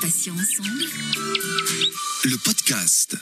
[0.00, 0.84] Passions ensemble.
[2.24, 3.16] Le podcast.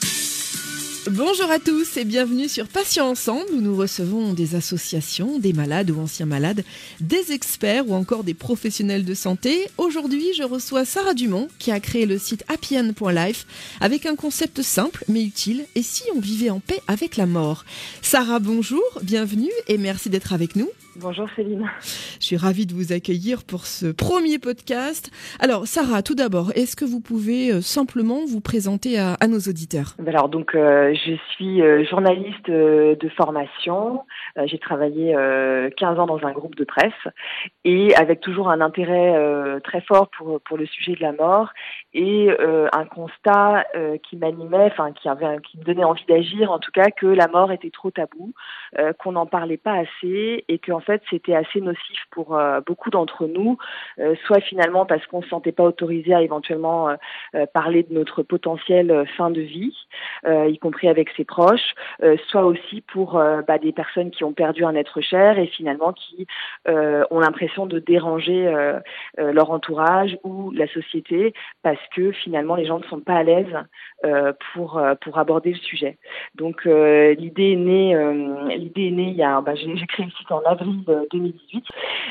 [1.10, 5.90] Bonjour à tous et bienvenue sur Patients Ensemble où nous recevons des associations, des malades
[5.90, 6.64] ou anciens malades,
[7.00, 9.68] des experts ou encore des professionnels de santé.
[9.78, 13.46] Aujourd'hui, je reçois Sarah Dumont qui a créé le site happyend.life
[13.80, 17.64] avec un concept simple mais utile et si on vivait en paix avec la mort?
[18.02, 20.68] Sarah, bonjour, bienvenue et merci d'être avec nous.
[20.96, 21.68] Bonjour Céline.
[22.20, 25.10] Je suis ravie de vous accueillir pour ce premier podcast.
[25.40, 29.94] Alors Sarah, tout d'abord, est-ce que vous pouvez euh, simplement vous présenter à, nos auditeurs?
[29.98, 34.04] Ben Alors donc euh, je suis euh, journaliste de formation.
[34.46, 35.14] J'ai travaillé
[35.76, 36.92] 15 ans dans un groupe de presse
[37.64, 41.50] et avec toujours un intérêt très fort pour pour le sujet de la mort
[41.92, 42.30] et
[42.72, 43.64] un constat
[44.02, 47.28] qui m'animait, enfin qui avait qui me donnait envie d'agir en tout cas que la
[47.28, 48.34] mort était trop tabou,
[48.98, 53.26] qu'on n'en parlait pas assez et qu'en fait, c'était assez nocif pour euh, beaucoup d'entre
[53.26, 53.58] nous,
[53.98, 57.92] euh, soit finalement parce qu'on ne se sentait pas autorisé à éventuellement euh, parler de
[57.92, 59.76] notre potentiel fin de vie,
[60.26, 61.74] y compris avec ses proches,
[62.28, 63.12] soit aussi pour
[63.46, 66.26] bah, des personnes qui ont perdu un être cher et finalement qui
[66.66, 68.52] ont l'impression de déranger
[69.16, 73.54] leur entourage ou la société parce que finalement les gens ne sont pas à l'aise
[74.52, 75.98] pour pour aborder le sujet.
[76.34, 80.30] Donc l'idée est née l'idée est née il y a bah, j'ai créé le site
[80.32, 80.73] en avril
[81.10, 81.64] 2018,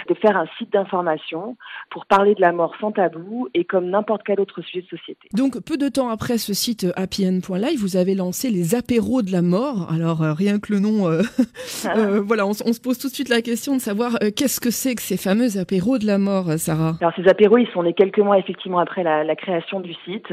[0.10, 1.58] de faire un site d'information
[1.90, 5.30] pour parler de la mort sans tabou et comme n'importe quel autre sujet de société.
[5.34, 9.42] Donc, peu de temps après ce site happyend.live, vous avez lancé les apéros de la
[9.42, 9.92] mort.
[9.92, 11.22] Alors, euh, rien que le nom, euh,
[11.86, 11.98] ah.
[11.98, 14.96] euh, voilà, on, se pose tout de suite la question de savoir qu'est-ce que c'est
[14.96, 16.94] que ces fameux apéros de la mort, Sarah?
[17.02, 20.28] Alors, ces apéros, ils sont nés quelques mois effectivement après la, création du site,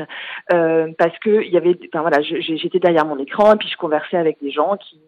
[0.49, 4.17] parce que il y avait, enfin voilà, j'étais derrière mon écran et puis je conversais
[4.17, 4.99] avec des gens qui,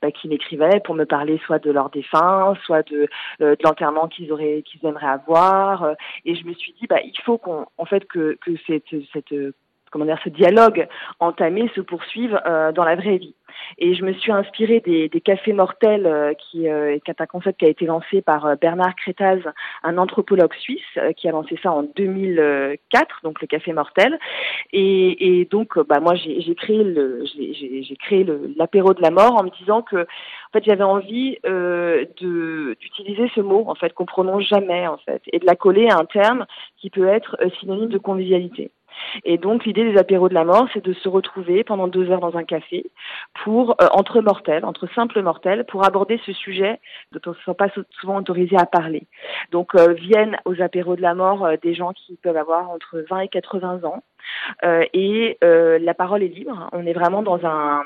[0.00, 3.08] bah, qui m'écrivaient pour me parler soit de leurs défunts, soit de,
[3.40, 7.00] euh, de l'enterrement qu'ils auraient qu'ils aimeraient avoir euh, et je me suis dit bah
[7.04, 9.34] il faut qu'on en fait que que cette cette
[9.92, 10.88] comment dire ce dialogue
[11.20, 13.34] entamé se poursuive euh, dans la vraie vie
[13.78, 17.60] et je me suis inspirée des, des cafés mortels, euh, qui, euh, est un concept
[17.60, 19.40] qui a été lancé par euh, Bernard Crétaz,
[19.82, 20.80] un anthropologue suisse,
[21.16, 24.18] qui a lancé ça en 2004, donc le café mortel.
[24.72, 28.26] Et, et donc, bah, moi, j'ai créé le, j'ai créé
[28.56, 33.40] l'apéro de la mort en me disant que, en fait, j'avais envie euh, d'utiliser ce
[33.40, 36.46] mot, en fait, qu'on prononce jamais, en fait, et de la coller à un terme
[36.78, 38.70] qui peut être synonyme de convivialité.
[39.24, 42.20] Et donc l'idée des apéros de la mort, c'est de se retrouver pendant deux heures
[42.20, 42.90] dans un café
[43.44, 46.80] pour euh, entre mortels, entre simples mortels, pour aborder ce sujet
[47.12, 47.68] dont on ne se sent pas
[48.00, 49.06] souvent autorisé à parler.
[49.50, 53.04] Donc euh, viennent aux apéros de la mort euh, des gens qui peuvent avoir entre
[53.08, 54.02] 20 et 80 ans.
[54.62, 56.68] Et la parole est libre.
[56.72, 57.82] On est vraiment dans un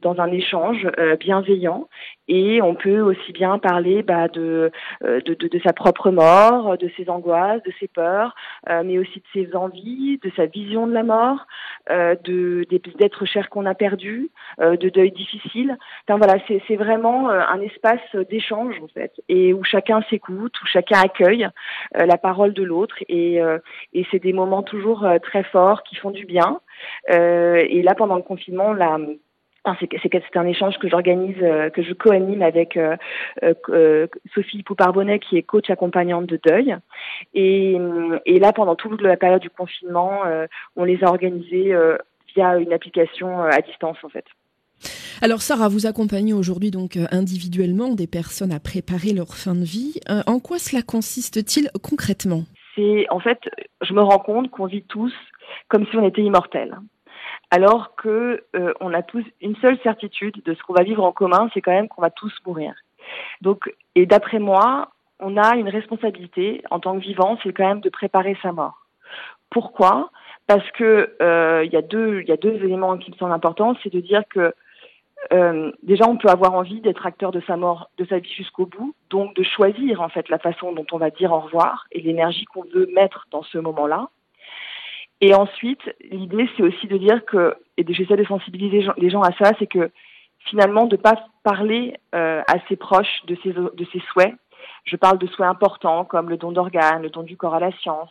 [0.00, 0.86] dans un échange
[1.18, 1.88] bienveillant
[2.28, 4.70] et on peut aussi bien parler bah, de,
[5.02, 8.34] de, de, sa propre mort, de ses angoisses, de ses peurs,
[8.68, 11.46] mais aussi de ses envies, de sa vision de la mort,
[11.88, 12.66] de
[12.98, 15.76] d'être cher qu'on a perdu, de deuil difficile.
[16.06, 21.00] Enfin voilà, c'est vraiment un espace d'échange en fait, et où chacun s'écoute, où chacun
[21.00, 21.48] accueille
[21.94, 23.40] la parole de l'autre, et,
[23.94, 26.60] et c'est des moments toujours très forts qui font du bien.
[27.08, 28.98] et là, pendant le confinement, la
[29.90, 32.96] c'est un échange que j'organise, euh, que je co-anime avec euh,
[33.42, 36.76] euh, Sophie Pouparbonnet, qui est coach accompagnante de deuil.
[37.34, 37.76] Et,
[38.26, 40.20] là, pendant toute la période du confinement,
[40.76, 41.74] on les a organisés
[42.34, 44.24] via une application à distance, en fait.
[45.20, 49.98] Alors Sarah, vous accompagnez aujourd'hui donc individuellement des personnes à préparer leur fin de vie.
[50.26, 52.44] en quoi cela consiste-t-il concrètement?
[52.76, 53.40] C'est en fait,
[53.82, 55.12] je me rends compte qu'on vit tous
[55.68, 56.78] comme si on était immortels
[57.50, 61.12] alors que euh, on a tous une seule certitude de ce qu'on va vivre en
[61.12, 62.74] commun, c'est quand même qu'on va tous mourir.
[63.40, 67.80] Donc, et d'après moi, on a une responsabilité en tant que vivant, c'est quand même
[67.80, 68.86] de préparer sa mort.
[69.50, 70.10] Pourquoi?
[70.46, 73.32] Parce que euh, il y a deux, il y a deux éléments qui me semblent
[73.32, 74.54] importants, c'est de dire que
[75.32, 78.66] euh, déjà, on peut avoir envie d'être acteur de sa mort, de sa vie jusqu'au
[78.66, 82.00] bout, donc de choisir en fait la façon dont on va dire au revoir et
[82.00, 84.10] l'énergie qu'on veut mettre dans ce moment-là.
[85.20, 85.80] Et ensuite,
[86.10, 89.66] l'idée, c'est aussi de dire que, et j'essaie de sensibiliser les gens à ça, c'est
[89.66, 89.90] que
[90.46, 94.34] finalement, de ne pas parler euh, à ses proches de ses, de ses souhaits.
[94.84, 97.72] Je parle de souhaits importants comme le don d'organes, le don du corps à la
[97.78, 98.10] science,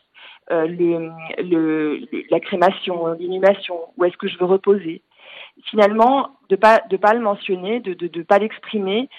[0.51, 1.11] euh, le,
[1.41, 5.01] le, la crémation, l'inhumation, où est-ce que je veux reposer.
[5.65, 9.09] Finalement, de pas de pas le mentionner, de de, de pas l'exprimer,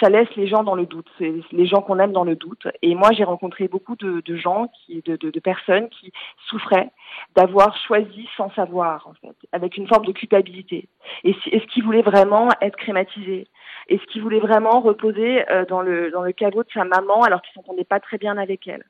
[0.00, 2.66] ça laisse les gens dans le doute, les gens qu'on aime dans le doute.
[2.82, 6.12] Et moi, j'ai rencontré beaucoup de, gens, qui, de, personnes qui
[6.48, 6.90] souffraient
[7.36, 10.88] d'avoir choisi sans savoir, en fait, avec une forme de culpabilité.
[11.24, 13.46] Est-ce qu'ils voulaient vraiment être crématisés?
[13.88, 17.40] Est-ce qu'ils voulaient vraiment reposer euh, dans le dans le caveau de sa maman alors
[17.42, 18.84] qu'ils s'entendaient pas très bien avec elle?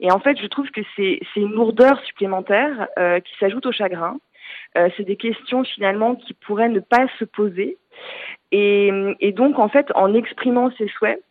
[0.00, 4.18] Et en fait, je trouve que c'est une lourdeur supplémentaire qui s'ajoute au chagrin.
[4.74, 7.78] c'est des questions finalement qui pourraient ne pas se poser.
[8.52, 8.90] Et,
[9.20, 11.22] et donc, en fait, en exprimant ses souhaits,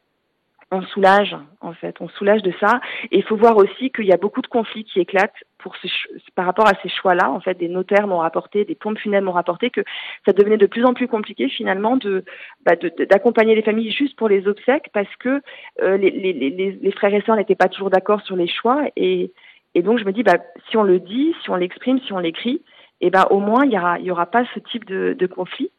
[0.71, 2.81] on soulage en fait, on soulage de ça.
[3.11, 5.87] Et il faut voir aussi qu'il y a beaucoup de conflits qui éclatent pour ce,
[6.35, 7.31] par rapport à ces choix-là.
[7.31, 9.81] En fait, des notaires m'ont rapporté, des pompes funèbres m'ont rapporté que
[10.25, 12.25] ça devenait de plus en plus compliqué finalement de
[12.65, 12.73] bah,
[13.09, 15.41] d'accompagner les familles juste pour les obsèques parce que
[15.81, 18.83] euh, les, les, les, les, frères et sœurs n'étaient pas toujours d'accord sur les choix.
[18.97, 19.31] Et,
[19.73, 20.37] et donc je me dis, bah,
[20.69, 22.61] si on le dit, si on l'exprime, si on l'écrit,
[22.99, 25.15] et eh ben au moins il y aura, il y aura pas ce type de,
[25.17, 25.69] de conflit.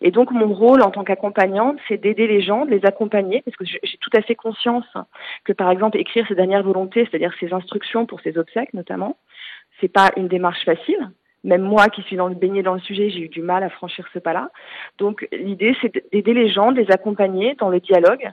[0.00, 3.56] Et donc mon rôle en tant qu'accompagnante, c'est d'aider les gens, de les accompagner, parce
[3.56, 4.86] que j'ai tout à fait conscience
[5.44, 9.16] que par exemple écrire ses dernières volontés, c'est-à-dire ses instructions pour ses obsèques notamment,
[9.80, 11.10] c'est pas une démarche facile.
[11.44, 14.04] Même moi qui suis dans le dans le sujet, j'ai eu du mal à franchir
[14.12, 14.50] ce pas-là.
[14.98, 18.32] Donc l'idée, c'est d'aider les gens, de les accompagner dans le dialogue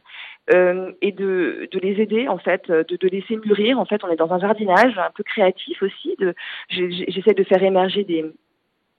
[0.51, 3.79] euh, et de, de, les aider en fait, de, de laisser mûrir.
[3.79, 6.17] En fait, on est dans un jardinage un peu créatif aussi.
[6.69, 8.25] J'essaie de faire émerger des,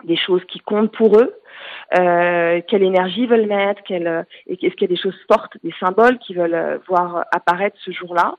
[0.05, 1.35] des choses qui comptent pour eux,
[1.99, 5.75] euh, quelle énergie ils veulent mettre, quelle, est-ce qu'il y a des choses fortes, des
[5.81, 8.35] symboles qu'ils veulent euh, voir apparaître ce jour-là.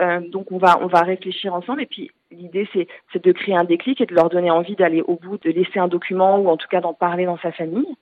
[0.00, 3.56] Euh, donc on va on va réfléchir ensemble et puis l'idée c'est c'est de créer
[3.56, 6.48] un déclic et de leur donner envie d'aller au bout, de laisser un document ou
[6.48, 7.96] en tout cas d'en parler dans sa famille.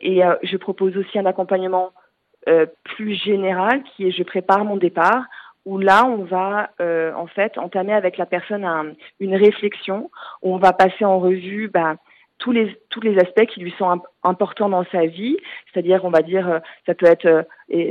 [0.00, 1.92] Et euh, je propose aussi un accompagnement
[2.48, 5.24] euh, plus général qui est je prépare mon départ
[5.66, 10.10] où là, on va euh, en fait entamer avec la personne un, une réflexion,
[10.42, 11.96] où on va passer en revue bah,
[12.38, 15.36] tous les tous les aspects qui lui sont importants dans sa vie,
[15.72, 17.42] c'est-à-dire on va dire euh, ça peut être euh,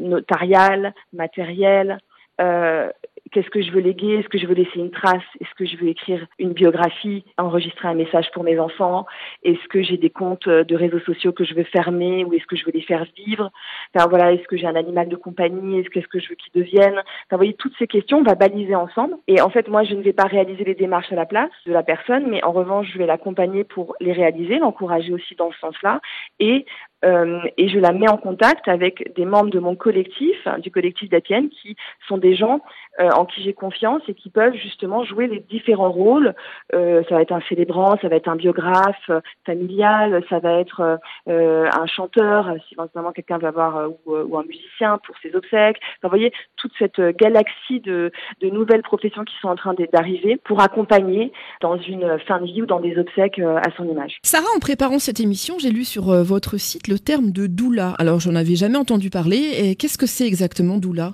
[0.01, 1.99] notarial, matériel,
[2.41, 2.89] euh,
[3.31, 5.77] qu'est-ce que je veux léguer, est-ce que je veux laisser une trace, est-ce que je
[5.77, 9.05] veux écrire une biographie, enregistrer un message pour mes enfants,
[9.43, 12.55] est-ce que j'ai des comptes de réseaux sociaux que je veux fermer ou est-ce que
[12.55, 13.51] je veux les faire vivre,
[13.93, 16.99] enfin voilà, est-ce que j'ai un animal de compagnie, est-ce que, je veux qu'ils deviennent,
[16.99, 19.15] enfin vous voyez toutes ces questions on va baliser ensemble.
[19.27, 21.73] Et en fait moi je ne vais pas réaliser les démarches à la place de
[21.73, 25.59] la personne, mais en revanche je vais l'accompagner pour les réaliser, l'encourager aussi dans ce
[25.59, 25.99] sens-là.
[26.39, 26.65] Et
[27.05, 30.71] euh, et je la mets en contact avec des membres de mon collectif, hein, du
[30.71, 31.75] collectif d'Atienne, qui
[32.07, 32.61] sont des gens
[32.99, 36.33] euh, en qui j'ai confiance et qui peuvent justement jouer les différents rôles.
[36.73, 39.11] Euh, ça va être un célébrant, ça va être un biographe
[39.45, 45.15] familial, ça va être un chanteur, si éventuellement quelqu'un va voir, ou, un musicien pour
[45.21, 45.77] ses obsèques.
[45.77, 48.11] Enfin, vous voyez, toute cette galaxie de,
[48.41, 51.31] de nouvelles professions qui sont en train d'arriver pour accompagner
[51.61, 54.19] dans une fin de vie ou dans des obsèques à son image.
[54.23, 57.93] Sarah, en préparant cette émission, j'ai lu sur votre site le le terme de doula.
[57.99, 59.75] Alors, j'en avais jamais entendu parler.
[59.77, 61.11] Qu'est-ce que c'est exactement doula?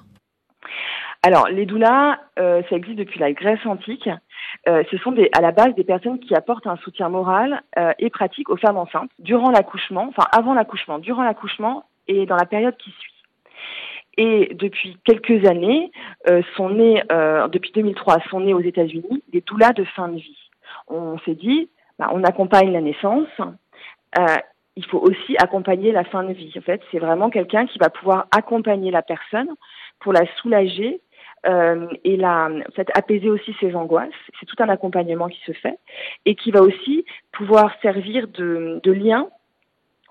[1.23, 4.07] Alors, les doulas, euh, ça existe depuis la Grèce antique.
[4.69, 8.11] Euh, ce sont à la base des personnes qui apportent un soutien moral euh, et
[8.11, 12.77] pratique aux femmes enceintes durant l'accouchement, enfin avant l'accouchement, durant l'accouchement et dans la période
[12.77, 13.13] qui suit.
[14.17, 15.91] Et depuis quelques années,
[16.57, 17.01] sont nés,
[17.49, 20.49] depuis 2003, sont nés aux États-Unis des doulas de fin de vie.
[20.89, 23.29] On s'est dit, bah, on accompagne la naissance,
[24.75, 26.53] il faut aussi accompagner la fin de vie.
[26.57, 29.49] En fait, c'est vraiment quelqu'un qui va pouvoir accompagner la personne
[29.99, 31.01] pour la soulager
[31.45, 34.09] euh, et la, en fait, apaiser aussi ses angoisses.
[34.39, 35.77] C'est tout un accompagnement qui se fait
[36.25, 39.27] et qui va aussi pouvoir servir de, de lien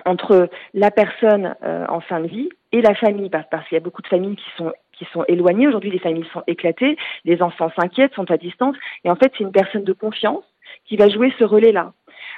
[0.04, 3.80] entre la personne euh, en fin de vie et la famille, parce, parce qu'il y
[3.80, 5.66] a beaucoup de familles qui sont qui sont éloignées.
[5.66, 9.44] Aujourd'hui, les familles sont éclatées, les enfants s'inquiètent, sont à distance, et en fait, c'est
[9.44, 10.44] une personne de confiance
[10.84, 11.94] qui va jouer ce relais-là.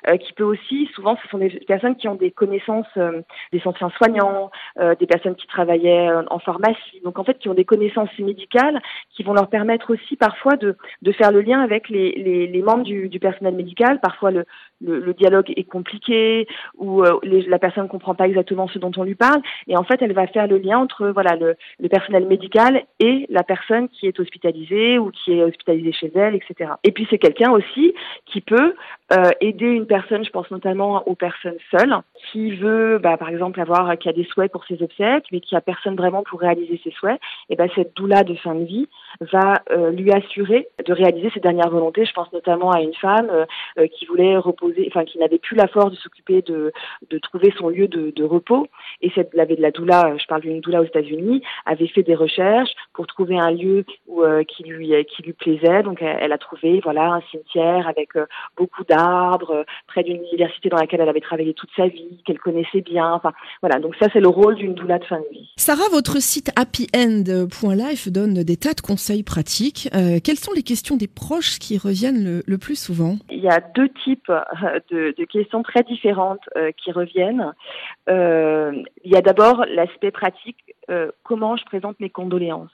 [0.09, 3.63] Euh, qui peut aussi, souvent, ce sont des personnes qui ont des connaissances, euh, des
[3.65, 7.65] anciens soignants, euh, des personnes qui travaillaient en pharmacie, donc en fait qui ont des
[7.65, 8.81] connaissances médicales
[9.11, 12.63] qui vont leur permettre aussi parfois de, de faire le lien avec les, les, les
[12.63, 14.01] membres du, du, personnel médical.
[14.01, 14.45] Parfois le,
[14.81, 18.93] le, le dialogue est compliqué ou les, la personne ne comprend pas exactement ce dont
[18.97, 21.89] on lui parle, et en fait elle va faire le lien entre voilà le, le
[21.89, 26.73] personnel médical et la personne qui est hospitalisée ou qui est hospitalisée chez elle, etc.
[26.83, 27.95] Et puis c'est quelqu'un aussi
[28.27, 28.75] qui peut
[29.41, 31.95] aider une personne, je pense notamment aux personnes seules,
[32.31, 35.55] qui veut, bah, par exemple, avoir, qui a des souhaits pour ses obsèques, mais qui
[35.57, 38.89] a personne vraiment pour réaliser ses souhaits, et ben cette doula de fin de vie
[39.21, 42.05] va euh, lui assurer de réaliser ses dernières volontés.
[42.05, 43.45] Je pense notamment à une femme euh,
[43.79, 46.73] euh, qui voulait reposer, enfin qui n'avait plus la force de s'occuper de,
[47.11, 48.69] de trouver son lieu de, repos,
[49.01, 52.73] et cette, de la doula, je parle d'une doula aux États-Unis, avait fait des recherches
[52.95, 55.83] pour trouver un lieu où, qui lui qui lui plaisait.
[55.83, 58.11] Donc elle, elle a trouvé voilà un cimetière avec
[58.57, 59.02] beaucoup d'arbres,
[59.87, 63.13] près d'une université dans laquelle elle avait travaillé toute sa vie, qu'elle connaissait bien.
[63.13, 63.79] Enfin, voilà.
[63.79, 65.51] Donc ça, c'est le rôle d'une doula de fin de vie.
[65.57, 69.89] Sarah, votre site happyend.life donne des tas de conseils pratiques.
[69.95, 73.17] Euh, quelles sont les questions des proches qui reviennent le, plus souvent?
[73.31, 77.53] Il y a deux types euh, de, de questions très différentes euh, qui reviennent.
[78.09, 78.73] Euh,
[79.05, 80.59] il y a d'abord l'aspect pratique.
[81.23, 82.71] comment je présente mes condoléances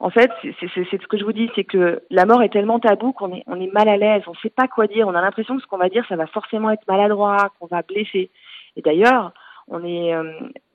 [0.00, 3.12] en fait, c'est ce que je vous dis, c'est que la mort est tellement tabou
[3.12, 5.62] qu'on est, mal à l'aise, on ne sait pas quoi dire, on a l'impression que
[5.62, 8.30] ce qu'on va dire, ça va forcément être maladroit, qu'on va blesser.
[8.76, 9.32] Et d'ailleurs,
[9.66, 10.32] on est euh,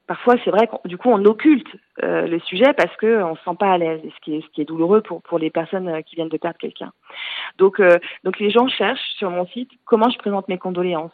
[0.07, 1.67] parfois, c'est vrai, du coup, on occulte
[2.03, 4.47] euh, le sujet parce que on se sent pas à l'aise, ce qui est ce
[4.47, 6.91] qui est douloureux pour pour les personnes euh, qui viennent de perdre quelqu'un.
[7.57, 7.81] Donc
[8.23, 11.11] donc les gens cherchent sur mon site comment je présente mes condoléances,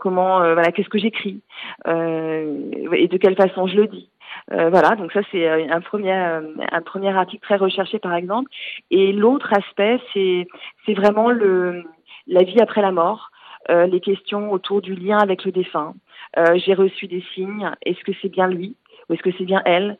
[0.00, 1.42] comment voilà qu'est-ce que j'écris
[1.86, 4.08] et de quelle façon je le dis.
[4.52, 8.14] Euh, voilà, donc ça c'est euh, un premier euh, un premier article très recherché par
[8.14, 8.50] exemple.
[8.90, 10.46] Et l'autre aspect c'est
[10.84, 11.84] c'est vraiment le
[12.26, 13.30] la vie après la mort,
[13.68, 15.94] les questions autour du lien avec le défunt.
[16.54, 17.70] J'ai reçu des signes.
[17.84, 18.74] Est-ce que c'est bien lui
[19.08, 19.96] ou est-ce que c'est bien elle?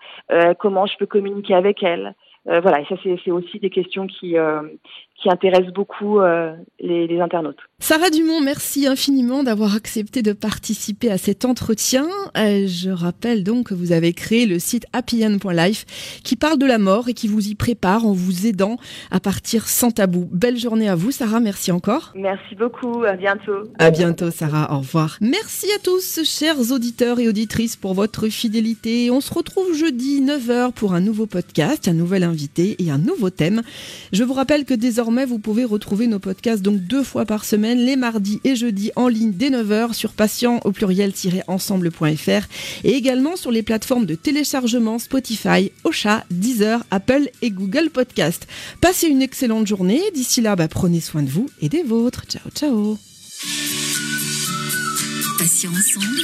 [0.58, 2.14] Comment je peux communiquer avec elle?
[2.46, 4.34] Voilà, et ça c'est aussi des questions qui
[5.20, 7.58] qui intéresse beaucoup euh, les, les, internautes.
[7.78, 12.06] Sarah Dumont, merci infiniment d'avoir accepté de participer à cet entretien.
[12.36, 16.78] Euh, je rappelle donc que vous avez créé le site happyend.life qui parle de la
[16.78, 18.76] mort et qui vous y prépare en vous aidant
[19.10, 20.28] à partir sans tabou.
[20.30, 21.40] Belle journée à vous, Sarah.
[21.40, 22.12] Merci encore.
[22.14, 23.04] Merci beaucoup.
[23.04, 23.62] À bientôt.
[23.78, 24.72] À bientôt, Sarah.
[24.74, 25.16] Au revoir.
[25.20, 29.10] Merci à tous, chers auditeurs et auditrices, pour votre fidélité.
[29.10, 33.30] On se retrouve jeudi 9h pour un nouveau podcast, un nouvel invité et un nouveau
[33.30, 33.62] thème.
[34.12, 34.74] Je vous rappelle que
[35.06, 38.90] désormais vous pouvez retrouver nos podcasts donc deux fois par semaine, les mardis et jeudis
[38.96, 42.48] en ligne dès 9h sur patient au pluriel-ensemble.fr
[42.82, 48.48] et également sur les plateformes de téléchargement Spotify, Ocha, Deezer, Apple et Google Podcast.
[48.80, 50.02] Passez une excellente journée.
[50.12, 52.24] D'ici là, bah, prenez soin de vous et des vôtres.
[52.26, 52.98] Ciao, ciao.
[55.38, 56.22] Patient ensemble.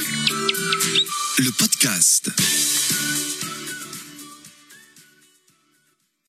[1.39, 2.31] Le podcast.